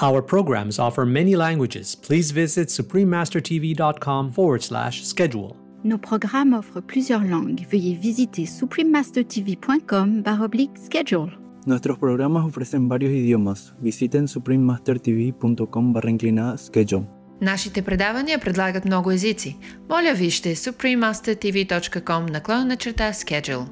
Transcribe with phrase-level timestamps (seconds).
[0.00, 1.94] Our programs offer many languages.
[1.94, 5.56] Please visit suprememastertv.com forward slash schedule.
[5.84, 7.62] Nos programmes offrent plusieurs langues.
[7.68, 11.30] Veuillez visiter suprememastertv.com baroblique schedule.
[11.66, 13.74] Nuestros programas ofrecen varios idiomas.
[13.80, 17.04] Visiten suprememastertv.com barra inclinada schedule.
[17.40, 19.56] Нашите предавания предлагат много езици.
[19.88, 23.66] Моля вижте suprememastertv.com наклонена черта schedule.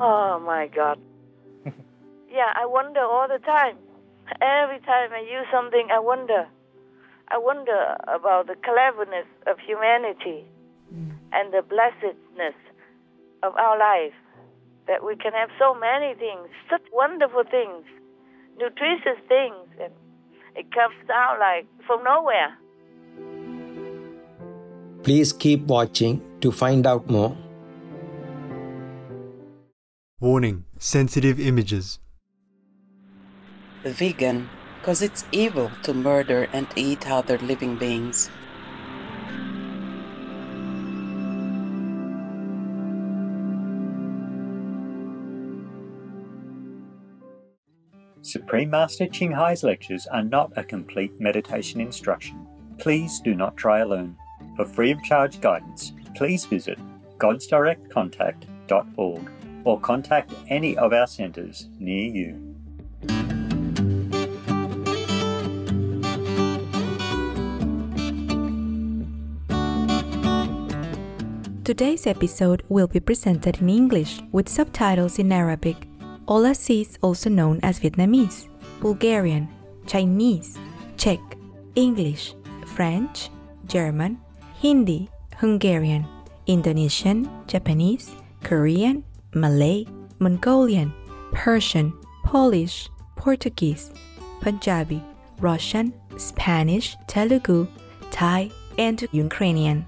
[0.00, 0.98] Oh my God.
[2.33, 3.77] yeah, I wonder all the time.
[4.41, 6.47] Every time I use something, I wonder.
[7.29, 10.43] I wonder about the cleverness of humanity
[10.91, 11.13] mm.
[11.31, 12.57] and the blessedness
[13.43, 14.17] of our life.
[14.87, 17.85] That we can have so many things, such wonderful things,
[18.57, 19.93] nutritious things, and
[20.55, 22.57] it comes out like from nowhere.
[25.03, 27.37] Please keep watching to find out more.
[30.19, 31.99] Warning sensitive images.
[33.91, 38.29] Vegan, because it's evil to murder and eat other living beings.
[48.21, 52.47] Supreme Master Ching Hai's lectures are not a complete meditation instruction.
[52.77, 54.15] Please do not try alone.
[54.55, 56.79] For free of charge guidance, please visit
[57.17, 59.31] godsdirectcontact.org
[59.65, 62.53] or contact any of our centres near you.
[71.63, 75.77] Today's episode will be presented in English with subtitles in Arabic.
[76.27, 78.49] Ola is also known as Vietnamese,
[78.81, 79.47] Bulgarian,
[79.87, 80.59] Chinese,
[80.97, 81.21] Czech,
[81.75, 82.35] English,
[82.65, 83.29] French,
[83.65, 84.19] German,
[84.59, 86.05] Hindi, Hungarian,
[86.47, 88.11] Indonesian, Japanese,
[88.43, 89.85] Korean, Malay,
[90.19, 90.93] Mongolian,
[91.31, 91.93] Persian,
[92.25, 93.93] Polish, Portuguese,
[94.41, 95.01] Punjabi,
[95.39, 97.67] Russian, Spanish, Telugu,
[98.11, 99.85] Thai, and Ukrainian.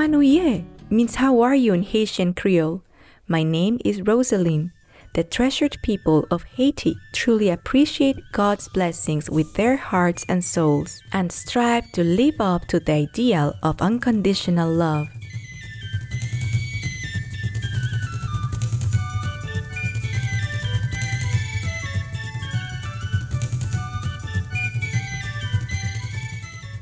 [0.00, 2.82] Komanuye means how are you in Haitian Creole.
[3.28, 4.72] My name is Rosaline.
[5.12, 11.30] The treasured people of Haiti truly appreciate God's blessings with their hearts and souls and
[11.30, 15.08] strive to live up to the ideal of unconditional love.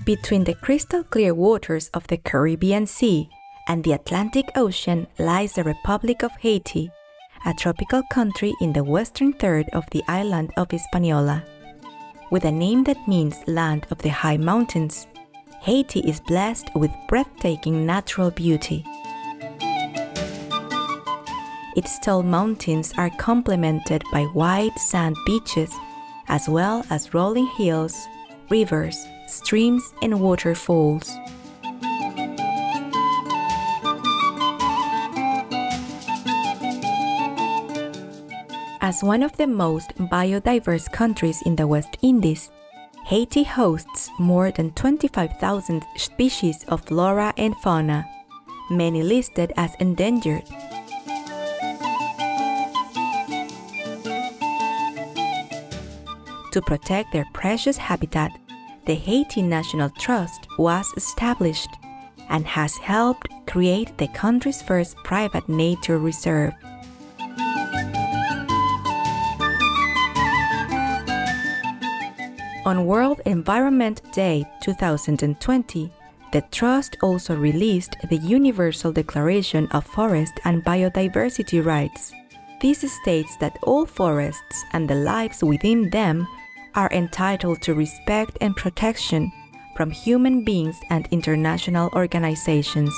[0.09, 3.29] Between the crystal clear waters of the Caribbean Sea
[3.69, 6.91] and the Atlantic Ocean lies the Republic of Haiti,
[7.45, 11.45] a tropical country in the western third of the island of Hispaniola.
[12.31, 15.07] With a name that means land of the high mountains,
[15.61, 18.87] Haiti is blessed with breathtaking natural beauty.
[21.77, 25.71] Its tall mountains are complemented by wide sand beaches,
[26.29, 28.09] as well as rolling hills,
[28.49, 31.11] rivers, streams, and waterfalls.
[38.81, 42.51] As one of the most biodiverse countries in the West Indies,
[43.05, 48.07] Haiti hosts more than 25,000 species of flora and fauna,
[48.71, 50.45] many listed as endangered.
[56.53, 58.31] To protect their precious habitat,
[58.89, 61.69] the Haiti National Trust was established
[62.31, 66.55] and has helped create the country's first private nature reserve.
[72.65, 75.93] On World Environment Day 2020,
[76.33, 82.15] the Trust also released the Universal Declaration of Forest and Biodiversity Rights.
[82.63, 86.27] This states that all forests and the lives within them
[86.79, 89.33] are entitled to respect and protection
[89.75, 92.95] from human beings and international organizations.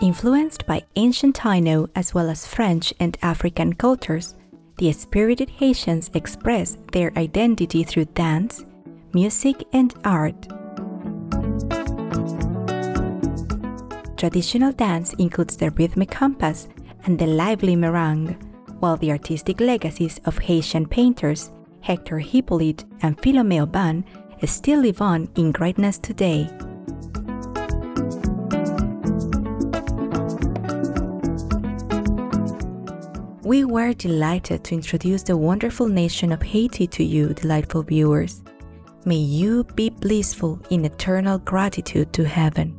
[0.00, 4.36] Influenced by ancient Taino as well as French and African cultures,
[4.78, 8.64] the spirited Haitians express their identity through dance,
[9.12, 10.40] music, and art.
[14.16, 16.68] Traditional dance includes the rhythmic compas
[17.06, 18.38] and the lively meringue,
[18.84, 21.50] while the artistic legacies of Haitian painters
[21.80, 24.04] Hector Hippolyte and Philomé Obin
[24.44, 26.50] still live on in greatness today.
[33.42, 38.42] We were delighted to introduce the wonderful nation of Haiti to you, delightful viewers.
[39.06, 42.78] May you be blissful in eternal gratitude to heaven.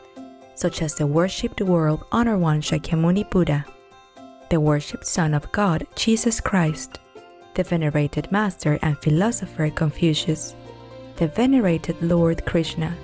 [0.61, 3.65] such as the worshipped world Honor One Shakyamuni Buddha,
[4.51, 6.99] the worshipped Son of God Jesus Christ,
[7.55, 10.53] the venerated Master and philosopher Confucius,
[11.15, 12.95] the venerated Lord Krishna,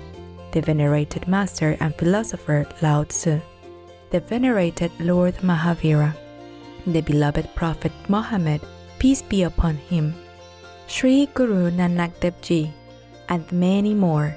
[0.52, 3.40] the venerated Master and philosopher Lao Tzu,
[4.10, 6.14] the venerated Lord Mahavira,
[6.86, 8.60] the beloved Prophet Mohammed,
[9.00, 10.14] peace be upon him,
[10.86, 12.72] Sri Guru Nanak Dev Ji,
[13.28, 14.36] and many more.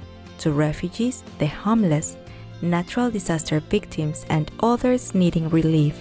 [0.41, 2.17] to refugees, the homeless,
[2.61, 5.95] natural disaster victims, and others needing relief.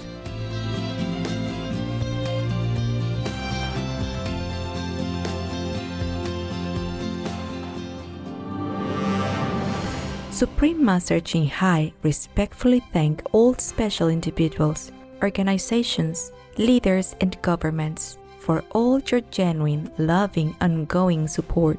[10.30, 14.90] Supreme Master Ching Hai respectfully thank all special individuals,
[15.22, 21.78] organizations, leaders, and governments for all your genuine, loving, ongoing support.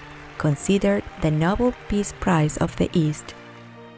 [0.41, 3.35] considered the Nobel Peace Prize of the East,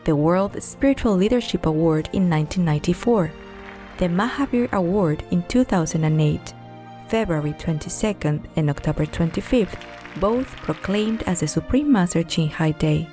[0.03, 3.31] the World Spiritual Leadership Award in 1994,
[3.97, 6.53] the Mahavir Award in 2008,
[7.07, 9.79] February 22nd and October 25th,
[10.19, 13.07] both proclaimed as the Supreme Master Ching Hai Day,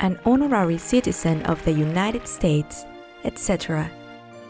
[0.00, 2.84] an honorary citizen of the United States,
[3.22, 3.88] etc.,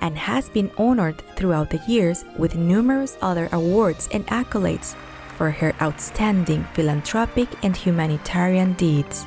[0.00, 4.96] and has been honored throughout the years with numerous other awards and accolades
[5.36, 9.26] for her outstanding philanthropic and humanitarian deeds.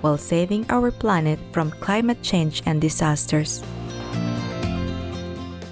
[0.00, 3.62] while saving our planet from climate change and disasters.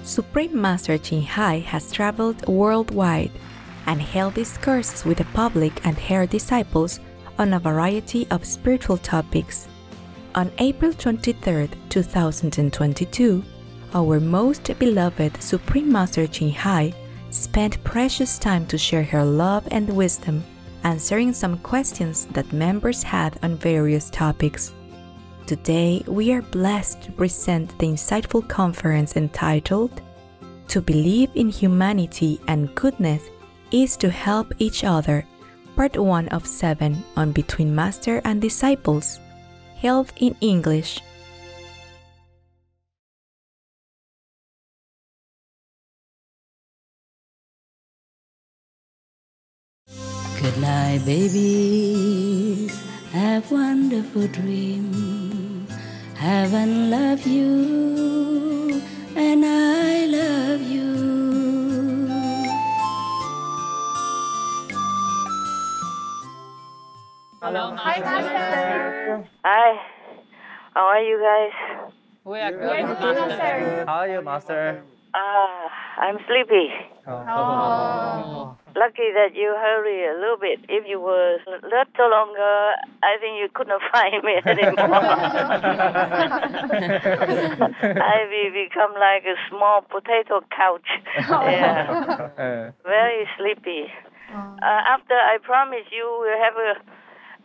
[0.03, 3.31] Supreme Master Ching Hai has traveled worldwide
[3.85, 6.99] and held discourses with the public and her disciples
[7.37, 9.67] on a variety of spiritual topics.
[10.35, 13.43] On April 23, 2022,
[13.93, 16.93] our most beloved Supreme Master Ching Hai
[17.29, 20.43] spent precious time to share her love and wisdom,
[20.87, 24.71] answering some questions that members had on various topics.
[25.45, 30.01] Today, we are blessed to present the insightful conference entitled
[30.69, 33.23] To Believe in Humanity and Goodness
[33.71, 35.27] is to Help Each Other
[35.75, 39.19] part 1 of 7 on Between Master and Disciples,
[39.75, 41.01] held in English.
[50.67, 52.77] Good night, babies.
[53.13, 55.71] Have wonderful dreams.
[56.15, 58.81] Heaven love you,
[59.15, 62.09] and I love you.
[67.41, 67.73] Hello.
[67.77, 69.25] Hi, Master.
[69.45, 69.81] Hi.
[70.73, 71.93] How are you guys?
[72.25, 73.85] We are good, Master.
[73.87, 74.83] How are you, Master?
[75.15, 75.69] Ah,
[75.99, 76.67] I'm sleepy.
[77.07, 78.56] Oh.
[78.75, 80.59] Lucky that you hurry a little bit.
[80.69, 84.77] If you were a little longer, I think you couldn't find me anymore.
[87.97, 90.87] I will become like a small potato couch.
[91.47, 92.71] Yeah.
[92.83, 93.91] Very sleepy.
[94.33, 96.75] Uh, after I promise you we'll have a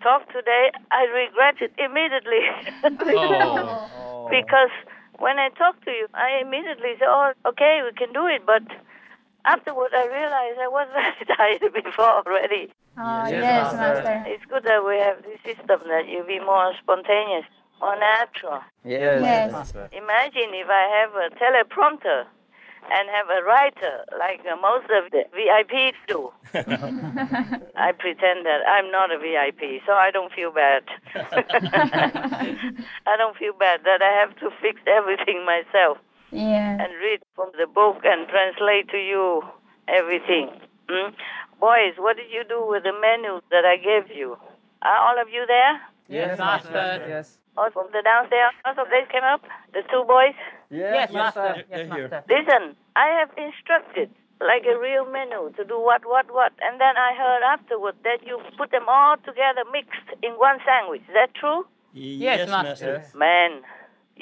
[0.02, 2.42] talk today, I regret it immediately.
[4.30, 4.70] because
[5.18, 8.42] when I talk to you, I immediately say, oh, okay, we can do it.
[8.44, 8.62] But
[9.44, 12.72] afterward, I realized I was very tired before already.
[12.98, 14.24] Oh, yes, Master.
[14.26, 17.44] It's good that we have this system that you be more spontaneous,
[17.80, 18.60] more natural.
[18.84, 19.22] Yes.
[19.22, 19.52] Yes.
[19.52, 19.88] Master.
[19.92, 22.26] Imagine if I have a teleprompter
[22.90, 26.32] and have a writer like uh, most of the VIPs do.
[27.76, 30.82] I pretend that I'm not a VIP, so I don't feel bad.
[31.14, 35.98] I don't feel bad that I have to fix everything myself
[36.32, 36.80] Yes.
[36.80, 39.42] and read from the book and translate to you
[39.86, 40.48] everything.
[40.88, 41.12] Mm?
[41.60, 44.36] Boys, what did you do with the menu that I gave you?
[44.82, 45.80] Are all of you there?
[46.08, 47.04] Yes, Master.
[47.06, 47.38] Yes.
[47.56, 48.52] All from the downstairs?
[48.64, 49.42] Also, they came up?
[49.72, 50.34] The two boys?
[50.70, 51.64] Yes, Master.
[51.70, 52.24] Yes, Master.
[52.28, 54.10] Listen, I have instructed
[54.40, 56.52] like a real menu to do what, what, what.
[56.62, 61.02] And then I heard afterward that you put them all together mixed in one sandwich.
[61.02, 61.64] Is that true?
[61.92, 63.04] Yes, Master.
[63.14, 63.60] Man,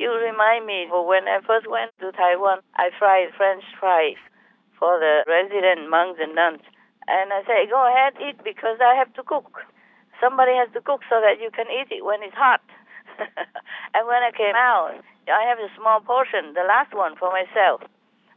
[0.01, 4.17] you remind me of when I first went to Taiwan, I fried French fries
[4.81, 6.65] for the resident monks and nuns.
[7.05, 9.61] And I say, go ahead, eat because I have to cook.
[10.17, 12.65] Somebody has to cook so that you can eat it when it's hot.
[13.95, 14.97] and when I came out,
[15.29, 17.85] I have a small portion, the last one for myself.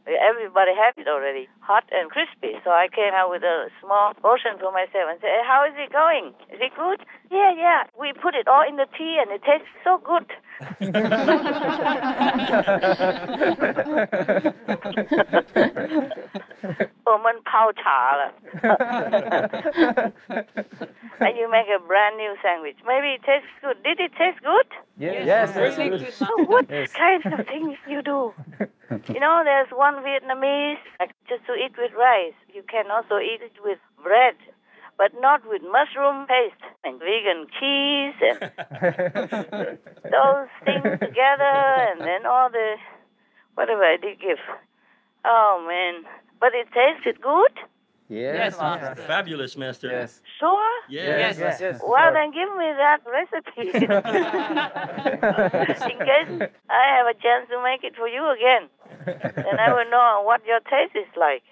[0.04, 2.60] Everybody had it already, hot and crispy.
[2.62, 5.72] So I came out with a small portion for myself and said, hey, How is
[5.76, 6.34] it going?
[6.52, 7.00] Is it good?
[7.30, 7.84] Yeah, yeah.
[7.98, 10.30] We put it all in the tea and it tastes so good.
[17.54, 17.70] Pow
[21.20, 22.76] And you make a brand new sandwich.
[22.86, 23.80] Maybe it tastes good.
[23.84, 24.66] Did it taste good?
[24.98, 26.12] Yes, yes, yes really good.
[26.12, 26.92] So what yes.
[26.92, 28.34] kind of things you do?
[29.08, 30.76] You know, there's one Vietnamese,
[31.28, 32.34] just to eat with rice.
[32.52, 34.34] You can also eat it with bread,
[34.96, 38.38] but not with mushroom paste and vegan cheese and
[40.04, 41.54] those things together,
[41.90, 42.76] and then all the
[43.54, 44.38] whatever I did give.
[45.24, 46.04] Oh man!
[46.40, 47.52] But it tasted good.
[48.14, 49.02] Yes, master.
[49.02, 49.90] Fabulous, Master.
[49.90, 50.22] Yes.
[50.38, 50.72] Sure.
[50.88, 51.18] Yes.
[51.18, 51.80] Yes, yes, yes.
[51.84, 53.70] Well, then give me that recipe
[55.92, 56.30] in case
[56.70, 58.68] I have a chance to make it for you again.
[59.34, 61.42] Then I will know what your taste is like.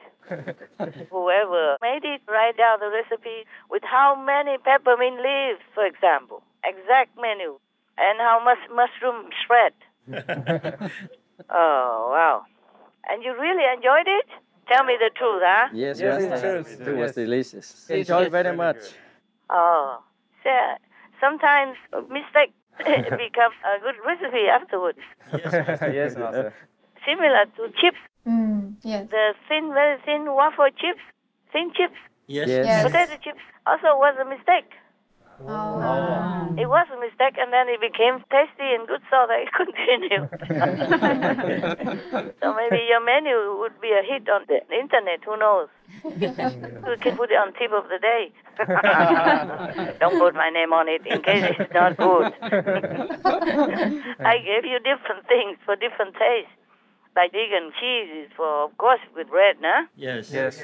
[1.11, 7.19] Whoever made it, write down the recipe with how many peppermint leaves, for example, exact
[7.21, 7.59] menu,
[7.99, 9.75] and how much mushroom shred.
[11.51, 12.45] Oh, wow.
[13.09, 14.27] And you really enjoyed it?
[14.69, 15.69] Tell me the truth, huh?
[15.73, 16.57] Yes, Yes, Master.
[16.57, 16.81] it is.
[16.81, 17.91] It was delicious.
[17.91, 18.83] Enjoy very much.
[19.51, 19.99] Oh,
[20.43, 20.51] so
[21.21, 21.77] sometimes
[22.09, 24.99] mistake becomes a good recipe afterwards.
[25.33, 26.53] yes, master.
[27.07, 29.09] Similar to chips, Mm, yes.
[29.11, 31.03] the thin, very thin waffle chips,
[31.53, 31.99] thin chips,
[32.29, 32.47] Yes.
[32.49, 32.85] Yes.
[32.87, 34.71] potato chips also was a mistake.
[35.49, 35.81] Oh.
[35.83, 36.59] oh mm.
[36.59, 40.29] It was a mistake, and then it became tasty and good, so they continue.
[42.41, 45.25] so maybe your menu would be a hit on the internet.
[45.25, 45.69] Who knows?
[46.05, 46.11] we
[47.01, 48.31] can put it on tip of the day.
[50.01, 52.33] Don't put my name on it in case it's not good.
[54.21, 56.53] I gave you different things for different tastes.
[57.17, 59.87] Like vegan cheese is for, of course, with bread, nah?
[59.97, 60.31] Yes.
[60.33, 60.59] Yes.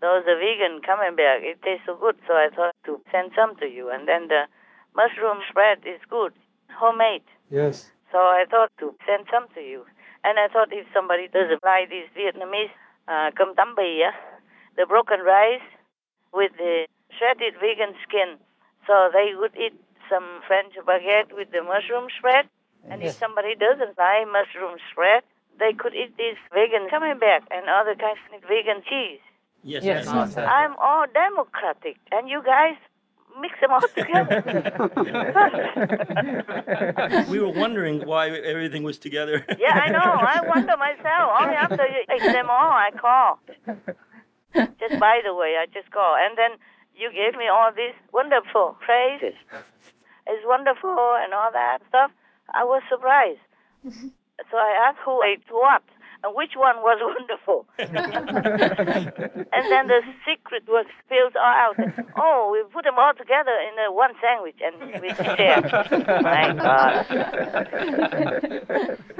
[0.00, 1.44] Those are vegan camembert.
[1.44, 3.90] It tastes so good, so I thought to send some to you.
[3.94, 4.50] And then the
[4.98, 6.34] mushroom spread is good,
[6.74, 7.22] homemade.
[7.50, 7.90] Yes.
[8.10, 9.86] So I thought to send some to you.
[10.26, 12.74] And I thought if somebody doesn't like this Vietnamese
[13.06, 14.12] uh, cơm tấm bì, uh,
[14.76, 15.64] the broken rice
[16.32, 18.36] with the shredded vegan skin,
[18.86, 19.74] so they would eat
[20.10, 22.46] some French baguette with the mushroom spread.
[22.90, 25.22] And if somebody doesn't like mushroom spread,
[25.58, 29.20] they could eat this vegan camembert and other kinds of vegan cheese.
[29.62, 30.40] Yes, Yes, Master.
[30.40, 30.44] master.
[30.46, 32.76] I'm all democratic, and you guys
[33.40, 34.42] mix them all together.
[37.30, 39.44] we were wondering why everything was together.
[39.58, 39.98] yeah, I know.
[40.00, 41.40] I wonder myself.
[41.40, 43.38] Only after you eat them all, I call.
[44.80, 46.52] Just by the way, I just call, and then
[46.96, 49.34] you gave me all these wonderful phrases.
[50.26, 52.10] It's wonderful and all that stuff.
[52.52, 53.40] I was surprised.
[53.86, 54.08] Mm-hmm.
[54.50, 57.66] So I asked who ate what and which one was wonderful.
[57.78, 61.76] and then the secret was spilled all out.
[62.16, 65.62] Oh, we put them all together in a one sandwich and we share.
[66.22, 67.06] My God.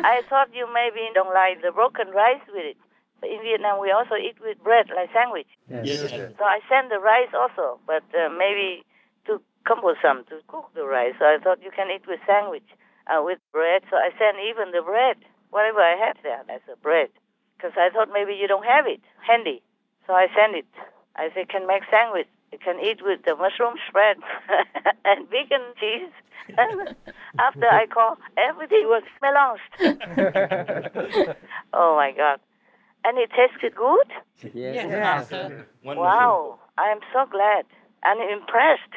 [0.04, 2.76] I thought you maybe don't like the broken rice with it.
[3.22, 5.48] In Vietnam, we also eat with bread like sandwich.
[5.68, 6.08] Yes.
[6.38, 8.82] So I sent the rice also, but uh, maybe
[9.26, 11.12] too cumbersome to cook the rice.
[11.18, 12.64] So I thought you can eat with sandwich,
[13.08, 13.82] uh, with bread.
[13.90, 15.16] So I sent even the bread,
[15.50, 17.08] whatever I had there, as a bread,
[17.56, 19.62] because I thought maybe you don't have it handy.
[20.06, 20.66] So I sent it.
[21.16, 22.26] I said, can make sandwich.
[22.52, 24.16] You can eat with the mushroom spread
[25.04, 26.10] and vegan cheese.
[26.56, 26.88] And
[27.38, 29.60] after I call, everything was melanged.
[31.72, 32.40] oh my God.
[33.04, 34.12] And it tasted good?
[34.54, 35.66] Yes, Master.
[35.84, 37.64] Wow, I am so glad
[38.02, 38.92] and impressed.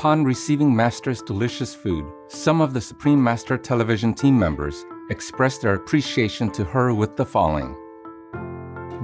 [0.00, 5.74] Upon receiving Master's delicious food, some of the Supreme Master television team members expressed their
[5.74, 7.76] appreciation to her with the following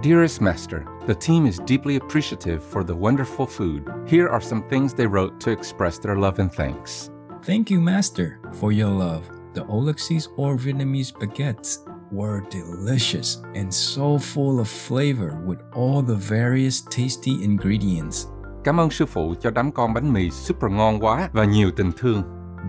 [0.00, 3.86] Dearest Master, the team is deeply appreciative for the wonderful food.
[4.06, 7.10] Here are some things they wrote to express their love and thanks.
[7.42, 9.28] Thank you, Master, for your love.
[9.52, 16.16] The Aulacese or Vietnamese baguettes were delicious and so full of flavor with all the
[16.16, 18.28] various tasty ingredients.
[18.66, 21.92] Cảm ơn sư phụ cho đám con bánh mì super ngon quá và nhiều tình
[21.92, 22.22] thương.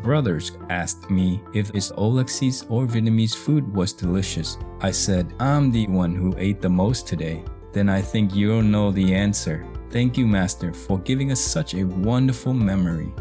[0.04, 4.58] Brothers asked me if his Aulacese or Vietnamese food was delicious.
[4.82, 7.38] I said, I'm the one who ate the most today.
[7.74, 9.64] Then I think you'll know the answer.
[9.92, 13.12] Thank you, Master, for giving us such a wonderful memory.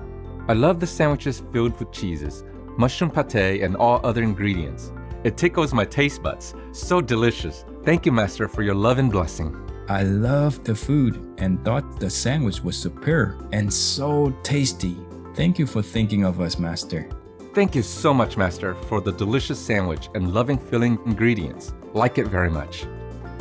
[0.49, 2.45] I love the sandwiches filled with cheeses,
[2.79, 4.93] mushroom pate, and all other ingredients.
[5.25, 6.55] It tickles my taste buds.
[6.73, 7.65] So delicious.
[7.85, 9.66] Thank you, Master, for your love and blessing.
[9.89, 14.97] I loved the food and thought the sandwich was superb and so tasty.
[15.35, 17.09] Thank you for thinking of us, Master.
[17.55, 21.73] Thank you so much, Master, for the delicious sandwich and loving filling ingredients.
[21.95, 22.85] Like it very much.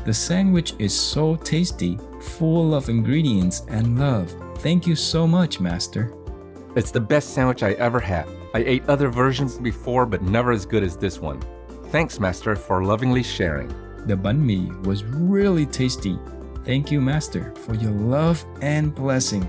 [0.06, 4.32] The sandwich is so tasty, full of ingredients and love.
[4.60, 6.14] Thank you so much, Master.
[6.76, 8.28] It's the best sandwich I ever had.
[8.54, 11.42] I ate other versions before, but never as good as this one.
[11.86, 13.70] Thanks, Master, for lovingly sharing.
[14.06, 16.20] The banh mi was really tasty.
[16.66, 19.46] Thank you, Master, for your love and blessing.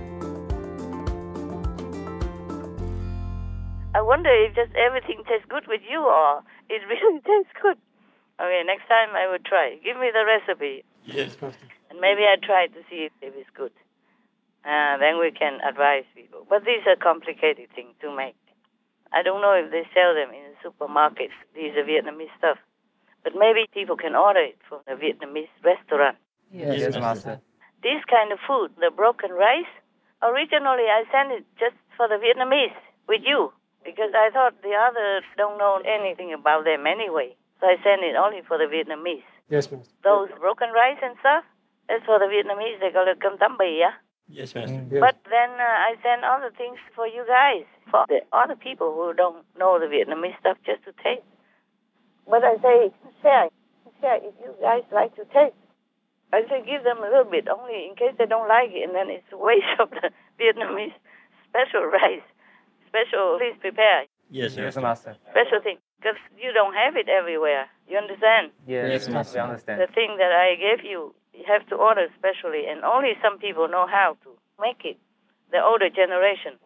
[3.97, 7.81] I wonder if just everything tastes good with you or it really tastes good.
[8.37, 9.81] Okay, next time I will try.
[9.83, 10.85] Give me the recipe.
[11.07, 11.41] Yes.
[11.41, 11.57] Master.
[11.89, 13.73] And maybe I try to see if it's good.
[14.69, 16.45] Uh, then we can advise people.
[16.45, 18.37] But these are complicated things to make.
[19.15, 21.33] I don't know if they sell them in the supermarkets.
[21.55, 22.59] These are Vietnamese stuff.
[23.25, 26.19] But maybe people can order it from the Vietnamese restaurant.
[26.53, 27.41] Yes, yes, Master.
[27.83, 29.71] This kind of food, the broken rice,
[30.23, 32.75] originally I sent it just for the Vietnamese
[33.09, 33.53] with you
[33.85, 37.35] because I thought the others don't know anything about them anyway.
[37.61, 39.25] So I sent it only for the Vietnamese.
[39.49, 39.95] Yes, Master.
[40.03, 41.45] Those broken rice and stuff,
[41.89, 42.81] that's for the Vietnamese.
[42.81, 43.95] They call it cơm tấm bì, yeah?
[44.29, 44.83] Yes, Master.
[45.01, 49.15] But then uh, I send other things for you guys, for the other people who
[49.15, 51.23] don't know the Vietnamese stuff, just to taste.
[52.27, 52.91] But I say,
[53.23, 53.49] share,
[54.01, 55.55] share if you guys like to taste.
[56.33, 58.95] I say give them a little bit, only in case they don't like it, and
[58.95, 60.11] then it's a waste of the
[60.41, 60.93] Vietnamese
[61.49, 62.25] special rice,
[62.89, 64.83] special, please prepare, Yes, Yes, Master.
[64.83, 65.17] Master.
[65.31, 67.67] special thing, because you don't have it everywhere.
[67.89, 68.51] You understand?
[68.67, 69.13] Yes, Yes, Master.
[69.13, 69.39] Master.
[69.39, 69.81] We understand.
[69.81, 73.69] The thing that I gave you, you have to order specially, and only some people
[73.69, 74.99] know how to make it.
[75.53, 76.59] The older generation.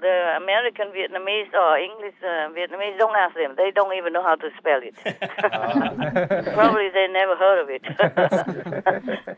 [0.00, 3.54] The American Vietnamese or English uh, Vietnamese, don't ask them.
[3.56, 4.94] They don't even know how to spell it.
[6.54, 7.82] Probably they never heard of it.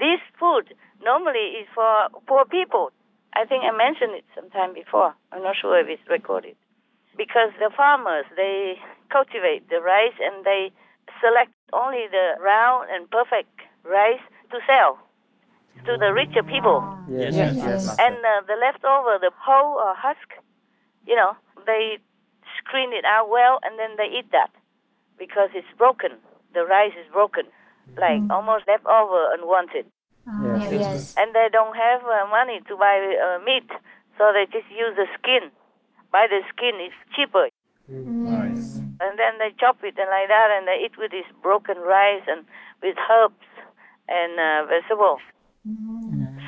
[0.00, 2.92] this food normally is for poor people.
[3.34, 5.14] I think I mentioned it sometime before.
[5.32, 6.56] I'm not sure if it's recorded.
[7.16, 8.78] Because the farmers, they
[9.10, 10.70] cultivate the rice and they
[11.20, 13.50] select only the round and perfect
[13.84, 15.05] rice to sell
[15.84, 16.80] to the richer people.
[17.08, 17.96] Yes, Yes, yes, yes.
[17.98, 20.34] And uh, the leftover, the hoe or husk,
[21.06, 21.36] you know,
[21.66, 21.98] they
[22.58, 24.50] screen it out well and then they eat that
[25.18, 26.12] because it's broken.
[26.54, 27.44] The rice is broken,
[27.98, 29.86] like almost leftover unwanted.
[30.42, 30.68] Yes.
[30.72, 31.14] Yes.
[31.16, 33.68] And they don't have uh, money to buy uh, meat,
[34.18, 35.50] so they just use the skin.
[36.10, 37.48] Buy the skin, it's cheaper.
[37.88, 38.80] Nice.
[38.98, 42.24] And then they chop it and like that, and they eat with this broken rice
[42.26, 42.44] and
[42.82, 43.46] with herbs
[44.08, 45.20] and uh, vegetables.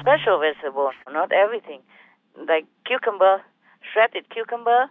[0.01, 1.81] Special vegetable, not everything.
[2.37, 3.43] Like cucumber,
[3.83, 4.87] shredded cucumber,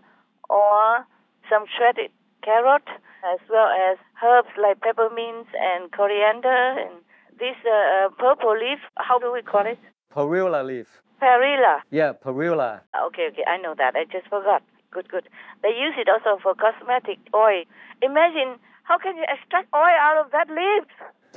[0.49, 1.05] or
[1.49, 2.11] some shredded
[2.43, 2.83] carrot,
[3.23, 6.75] as well as herbs like peppermint and coriander.
[6.79, 6.99] And
[7.39, 9.79] this uh, uh, purple leaf, how do we call it?
[10.13, 10.87] Perilla leaf.
[11.21, 11.81] Perilla.
[11.89, 12.81] Yeah, perilla.
[13.07, 13.95] Okay, okay, I know that.
[13.95, 14.61] I just forgot.
[14.91, 15.29] Good, good.
[15.63, 17.63] They use it also for cosmetic oil.
[18.01, 20.85] Imagine how can you extract oil out of that leaf?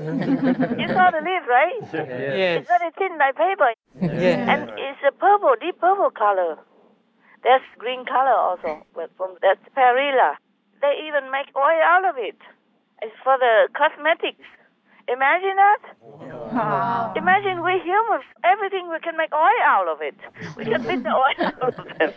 [0.00, 1.80] You saw the leaf, right?
[1.92, 2.60] Yes.
[2.60, 3.74] It's very thin like paper.
[4.00, 4.48] Yes.
[4.48, 6.56] And it's a purple, deep purple color.
[7.42, 10.36] There's green color also, but from that's perilla.
[10.80, 12.36] They even make oil out of it.
[13.02, 14.44] It's for the cosmetics.
[15.08, 15.82] Imagine that.
[16.52, 17.12] Wow.
[17.16, 20.14] Imagine we humans, everything we can make oil out of it.
[20.56, 22.12] We can make the oil out of them.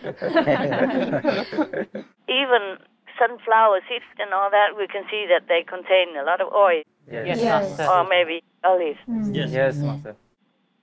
[2.29, 2.77] Even
[3.19, 6.81] sunflower seeds and all that, we can see that they contain a lot of oil,
[7.11, 7.37] Yes.
[7.39, 7.79] Yes.
[7.79, 8.99] or maybe olives.
[9.09, 9.35] Mm.
[9.35, 9.49] Yes.
[9.51, 10.15] Yes, Master.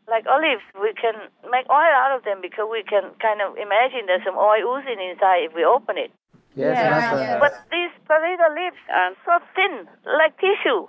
[0.08, 1.14] Like olives, we can
[1.50, 4.98] make oil out of them because we can kind of imagine there's some oil oozing
[5.00, 6.10] inside if we open it.
[6.56, 7.18] Yes, Yeah, Master.
[7.22, 7.38] yes.
[7.40, 9.86] But these perilla leaves are so thin,
[10.18, 10.86] like tissue.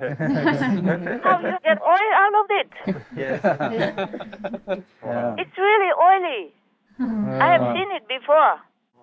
[0.00, 2.70] How you get oil out of it?
[3.16, 3.40] Yes.
[5.02, 5.34] Wow.
[5.38, 6.52] It's really oily.
[7.00, 8.60] I have seen it before.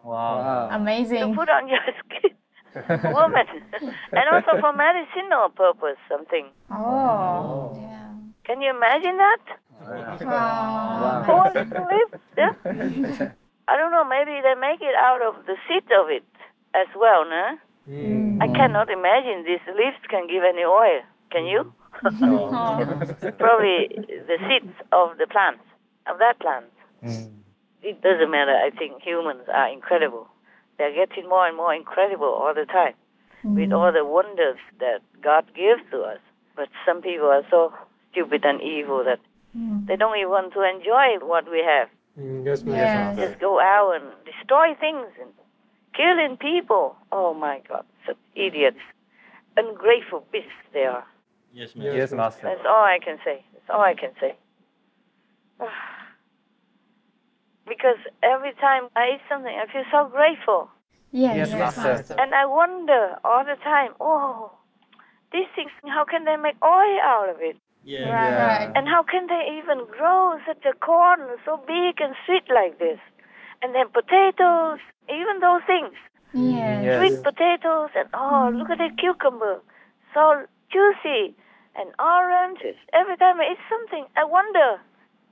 [0.07, 0.69] Wow.
[0.71, 1.17] Amazing.
[1.17, 1.35] To Amazing.
[1.35, 2.31] put on your skin,
[3.11, 3.45] woman,
[4.15, 6.47] and also for medicinal purpose, something.
[6.71, 6.79] Oh.
[6.79, 7.73] oh.
[7.75, 8.07] Yeah.
[8.45, 9.43] Can you imagine that?
[10.23, 11.23] Wow.
[11.25, 12.21] Who wants to live?
[12.37, 12.53] Yeah.
[13.67, 14.05] I don't know.
[14.07, 16.23] Maybe they make it out of the seed of it
[16.73, 17.57] as well, no?
[17.85, 18.41] Hmm.
[18.41, 21.01] I cannot imagine these leaves can give any oil.
[21.31, 21.73] Can you?
[22.21, 22.47] No.
[22.47, 22.77] Oh.
[23.37, 25.63] Probably the seeds of the plants,
[26.07, 26.71] of that plant.
[27.03, 27.37] Hmm.
[27.83, 28.51] It doesn't matter.
[28.51, 30.27] I think humans are incredible.
[30.77, 32.93] They're getting more and more incredible all the time
[33.43, 33.77] with mm.
[33.77, 36.19] all the wonders that God gives to us.
[36.55, 37.73] But some people are so
[38.11, 39.19] stupid and evil that
[39.55, 39.85] mm.
[39.87, 41.89] they don't even want to enjoy what we have.
[42.17, 43.17] Yes, Yes.
[43.17, 45.29] Just go out and destroy things and
[45.95, 46.95] killing people.
[47.11, 48.79] Oh my God, such idiots.
[49.55, 51.05] Ungrateful beasts they are.
[51.53, 51.95] Yes, Master.
[51.95, 52.41] Yes, Master.
[52.43, 53.43] That's all I can say.
[53.53, 54.35] That's all I can say.
[55.59, 55.96] Ah.
[57.67, 60.69] Because every time I eat something, I feel so grateful.
[61.11, 61.93] Yes, Yes, yes, Master.
[61.93, 62.15] Master.
[62.19, 64.51] And I wonder all the time, oh,
[65.31, 67.57] these things, how can they make oil out of it?
[67.83, 68.09] Yeah.
[68.09, 68.71] Right, right.
[68.75, 72.99] And how can they even grow such a corn so big and sweet like this?
[73.61, 75.95] And then potatoes, even those things.
[76.33, 76.83] Yes.
[76.83, 76.99] Yes.
[76.99, 78.57] Sweet potatoes and oh, mm-hmm.
[78.59, 79.61] look at the cucumber,
[80.13, 81.35] so juicy,
[81.75, 82.75] and oranges.
[82.91, 84.79] Every time I eat something, I wonder.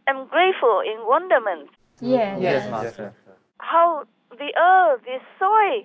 [0.08, 1.70] I'm grateful in wonderment
[2.02, 2.40] Yes.
[2.42, 3.14] Yes, Master.
[3.60, 5.84] how the earth, the soil,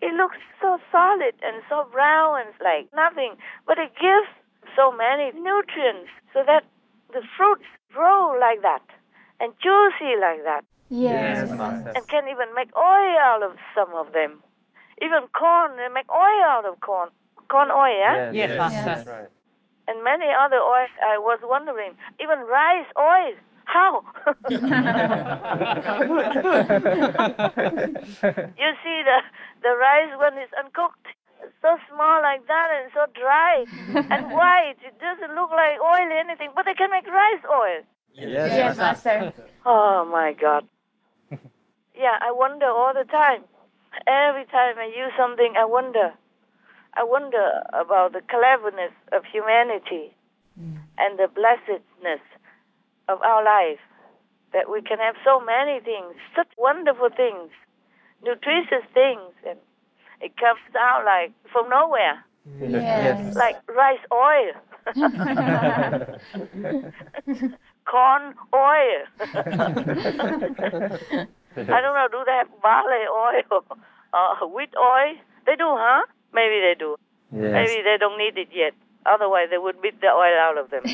[0.00, 3.36] it looks so solid and so brown and like nothing,
[3.66, 4.28] but it gives
[4.76, 6.64] so many nutrients so that
[7.12, 8.82] the fruits grow like that
[9.40, 11.46] and juicy like that Yes.
[11.48, 11.92] Yes, Master.
[11.94, 14.42] and can even make oil out of some of them.
[15.02, 17.10] Even corn, they make oil out of corn.
[17.48, 18.30] Corn oil, yeah?
[18.32, 18.58] Yes, Yes.
[18.58, 18.76] Master.
[18.76, 18.84] Yes.
[18.84, 19.28] That's right.
[19.88, 23.34] And many other oils, I was wondering, even rice oil,
[23.70, 24.02] how?
[28.60, 29.18] You see the
[29.62, 31.06] the rice when it's uncooked,
[31.62, 33.64] so small like that and so dry
[34.10, 34.76] and white.
[34.84, 37.82] It doesn't look like oil or anything, but they can make rice oil.
[38.12, 39.32] Yes, Yes, Master.
[39.64, 40.66] Oh my God.
[42.00, 43.44] Yeah, I wonder all the time.
[44.06, 46.14] Every time I use something, I wonder.
[46.94, 50.16] I wonder about the cleverness of humanity
[50.58, 50.80] mm.
[50.98, 52.24] and the blessedness
[53.12, 53.80] of our life.
[54.52, 57.50] That we can have so many things, such wonderful things,
[58.24, 59.58] nutritious things, and
[60.20, 62.24] it comes out like from nowhere,
[62.60, 63.36] Yes.
[63.36, 64.52] like rice oil,
[67.86, 69.00] corn oil.
[71.56, 73.64] I don't know, do they have barley oil
[74.12, 75.14] or wheat oil?
[75.46, 76.06] They do, huh?
[76.32, 76.96] Maybe they do.
[77.32, 77.52] Yes.
[77.52, 78.72] Maybe they don't need it yet.
[79.06, 80.84] Otherwise, they would beat the oil out of them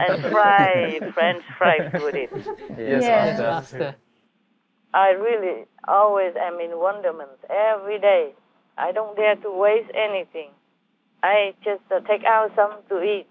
[0.00, 2.30] and fry French fries with it.
[2.78, 3.38] Yes, Yes.
[3.38, 3.96] Master.
[4.94, 8.34] I really always am in wonderment every day.
[8.78, 10.50] I don't dare to waste anything.
[11.22, 13.26] I just uh, take out some to eat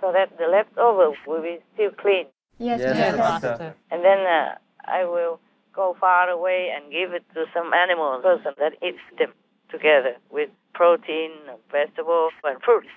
[0.00, 2.26] so that the leftover will be still clean.
[2.58, 3.48] Yes, Yes, Master.
[3.48, 3.74] Master.
[3.90, 4.54] And then uh,
[4.86, 5.40] I will
[5.74, 9.32] go far away and give it to some animal person that eats them
[9.70, 10.33] together with
[10.74, 11.30] protein,
[11.70, 12.88] vegetables, and fruits,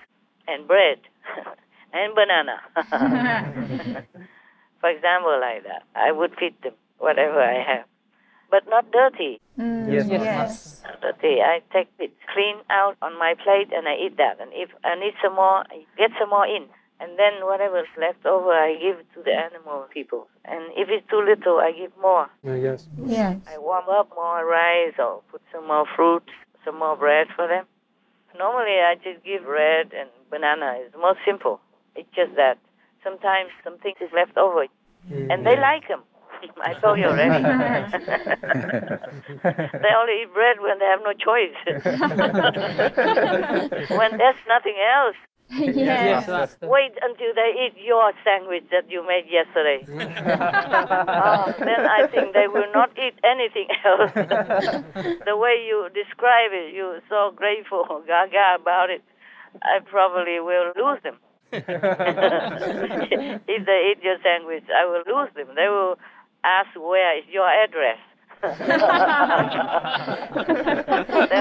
[0.46, 0.98] and bread,
[1.92, 2.60] and banana.
[4.80, 5.82] For example, like that.
[5.94, 7.84] I would feed them whatever I have.
[8.50, 9.40] But not dirty.
[9.58, 10.82] Mm, Yes, yes.
[10.84, 11.40] Not dirty.
[11.42, 14.40] I take it clean out on my plate and I eat that.
[14.40, 16.64] And if I need some more, I get some more in.
[17.00, 20.28] And then whatever's left over, I give to the animal people.
[20.44, 22.28] And if it's too little, I give more.
[22.42, 22.86] Yes.
[23.04, 23.36] Yes.
[23.52, 26.32] I warm up more rice or put some more fruits,
[26.68, 27.64] some more bread for them.
[28.36, 30.74] Normally, I just give bread and banana.
[30.84, 31.62] It's more simple.
[31.96, 32.58] It's just that
[33.02, 35.30] sometimes something is left over, mm-hmm.
[35.30, 36.02] and they like them.
[36.62, 37.42] I told you already.
[39.42, 41.56] they only eat bread when they have no choice.
[43.98, 45.16] when there's nothing else,
[45.58, 46.28] Yes.
[46.62, 49.80] wait until they eat your sandwich that you made yesterday.
[49.88, 54.12] oh, then I think they will not eat anything else.
[55.24, 59.02] the way you describe it, you're so grateful, gaga about it.
[59.62, 61.16] I probably will lose them.
[61.50, 61.64] if
[63.64, 65.48] they eat your sandwich, I will lose them.
[65.56, 65.96] They will
[66.44, 67.98] ask where is your address.
[68.42, 68.48] They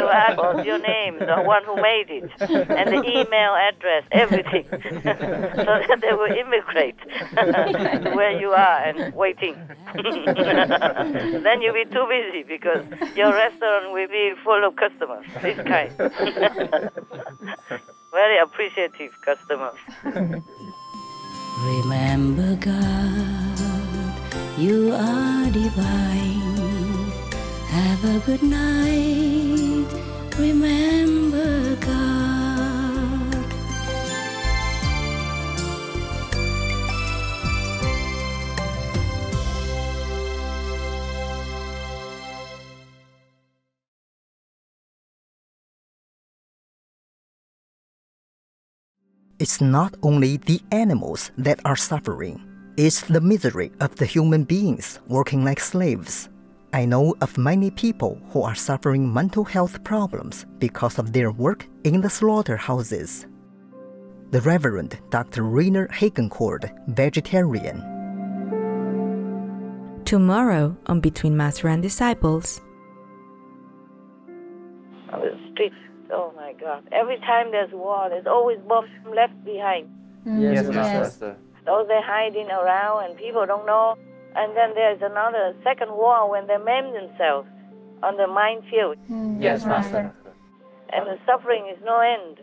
[0.01, 4.77] will ask your name, the one who made it, and the email address, everything, so
[4.79, 9.55] that they will immigrate to where you are and waiting.
[9.93, 12.83] then you'll be too busy because
[13.15, 15.25] your restaurant will be full of customers.
[15.41, 15.91] This kind,
[18.12, 19.75] very appreciative customers.
[21.65, 23.60] Remember, God,
[24.57, 26.37] you are divine.
[27.77, 29.85] Have a good night.
[30.39, 32.17] Remember, God.
[49.37, 52.41] It's not only the animals that are suffering,
[52.75, 56.29] it's the misery of the human beings working like slaves.
[56.73, 61.65] I know of many people who are suffering mental health problems because of their work
[61.84, 63.25] in the slaughterhouses.
[64.32, 65.43] The Reverend Dr.
[65.43, 67.82] Rainer Hagencord, vegetarian.
[70.03, 72.62] Tomorrow on Between Master and Disciples.
[75.13, 75.75] on the streets.
[76.12, 76.88] Oh my God!
[76.91, 79.89] Every time there's war, there's always bombs left behind.
[80.25, 80.53] Mm.
[80.53, 81.38] Yes, Master.
[81.65, 83.97] Those they're hiding around, and people don't know
[84.38, 87.47] and then there's another second war when they maim themselves
[88.04, 90.13] on the minefield, mm, Yes, Master.
[90.93, 92.39] and the suffering is no end.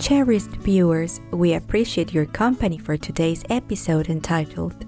[0.00, 4.84] Cherished viewers, we appreciate your company for today's episode entitled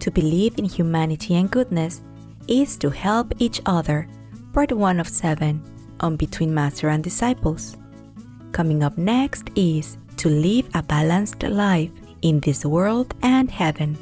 [0.00, 2.02] To Believe in Humanity and Goodness
[2.48, 4.08] is to Help Each Other,
[4.56, 5.60] Part 1 of 7
[6.00, 7.76] on Between Master and Disciples.
[8.52, 11.90] Coming up next is To Live a Balanced Life
[12.22, 13.98] in This World and Heaven,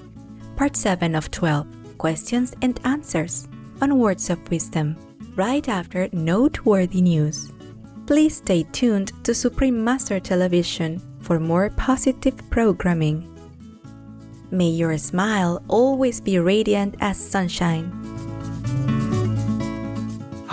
[0.54, 3.48] Part 7 of 12 Questions and Answers
[3.82, 4.94] on Words of Wisdom,
[5.34, 7.50] right after noteworthy news.
[8.06, 13.28] Please stay tuned to Supreme Master Television for more positive programming.
[14.52, 18.13] May your smile always be radiant as sunshine.